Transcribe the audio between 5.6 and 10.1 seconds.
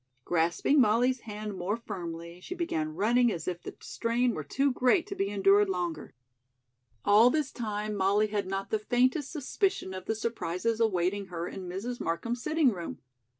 longer. All this time Molly had not the faintest suspicion of